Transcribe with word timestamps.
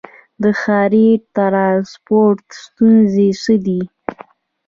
د 0.41 0.43
ښاري 0.61 1.07
ټرانسپورټ 1.35 2.43
ستونزې 2.63 3.29
څه 3.41 3.53
دي؟ 3.65 3.81